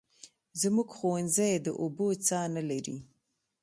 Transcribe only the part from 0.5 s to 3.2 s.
زموږ ښوونځی د اوبو څاه نلري